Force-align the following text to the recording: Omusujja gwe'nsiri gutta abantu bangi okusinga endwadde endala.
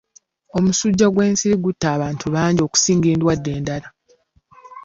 Omusujja 0.57 1.07
gwe'nsiri 1.09 1.55
gutta 1.63 1.87
abantu 1.95 2.25
bangi 2.35 2.61
okusinga 2.67 3.07
endwadde 3.13 3.49
endala. 3.57 3.87